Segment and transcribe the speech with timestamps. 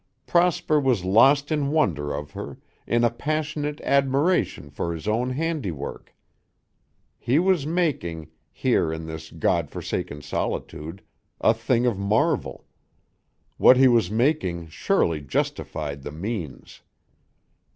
[0.25, 2.57] Prosper was lost in wonder of her,
[2.87, 6.15] in a passionate admiration for his own handiwork.
[7.19, 11.03] He was making, here in this God forsaken solitude,
[11.39, 12.65] a thing of marvel;
[13.57, 16.81] what he was making surely justified the means.